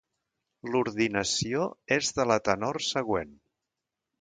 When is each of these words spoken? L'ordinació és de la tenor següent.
L'ordinació 0.75 1.67
és 1.99 2.11
de 2.21 2.25
la 2.33 2.39
tenor 2.49 2.81
següent. 2.89 3.37